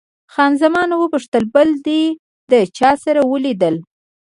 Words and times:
خان 0.33 0.51
زمان 0.61 0.89
وپوښتل، 0.93 1.43
بل 1.55 1.69
دې 1.85 2.01
له 2.49 2.59
چا 2.77 2.91
سره 3.03 3.21
ولیدل؟ 3.31 3.75